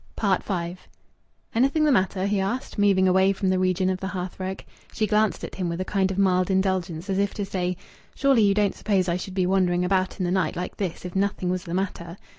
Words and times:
V 0.19 0.77
"Anything 1.53 1.83
the 1.83 1.91
matter?" 1.91 2.25
he 2.25 2.39
asked, 2.39 2.79
moving 2.79 3.07
away 3.07 3.31
from 3.33 3.49
the 3.49 3.59
region 3.59 3.87
of 3.87 3.99
the 3.99 4.07
hearth 4.07 4.39
rug. 4.39 4.63
She 4.91 5.05
glanced 5.05 5.43
at 5.43 5.53
him 5.53 5.69
with 5.69 5.79
a 5.79 5.85
kind 5.85 6.09
of 6.09 6.17
mild 6.17 6.49
indulgence, 6.49 7.07
as 7.07 7.19
if 7.19 7.35
to 7.35 7.45
say: 7.45 7.77
"Surely 8.15 8.41
you 8.41 8.55
don't 8.55 8.73
suppose 8.73 9.07
I 9.07 9.17
should 9.17 9.35
be 9.35 9.45
wandering 9.45 9.85
about 9.85 10.17
in 10.17 10.25
the 10.25 10.31
night 10.31 10.55
like 10.55 10.77
this 10.77 11.05
if 11.05 11.15
nothing 11.15 11.51
was 11.51 11.65
the 11.65 11.75
matter!" 11.75 12.17